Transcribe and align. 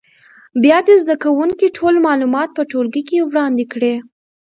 بیا 0.63 0.77
دې 0.87 0.95
زده 1.03 1.15
کوونکي 1.23 1.67
ټول 1.77 1.95
معلومات 2.07 2.49
په 2.57 2.61
ټولګي 2.71 3.03
کې 3.09 3.25
وړاندې 3.29 3.65
کړي. 3.73 3.93